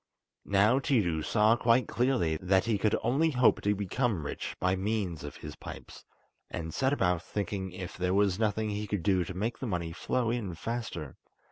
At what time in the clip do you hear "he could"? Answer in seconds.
2.65-2.95, 8.71-9.03